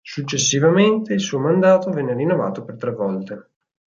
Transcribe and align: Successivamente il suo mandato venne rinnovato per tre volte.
Successivamente 0.03 1.13
il 1.13 1.19
suo 1.19 1.37
mandato 1.37 1.91
venne 1.91 2.15
rinnovato 2.15 2.63
per 2.63 2.75
tre 2.75 2.89
volte. 2.91 3.49